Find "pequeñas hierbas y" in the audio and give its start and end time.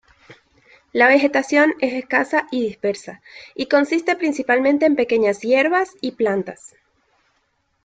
4.95-6.13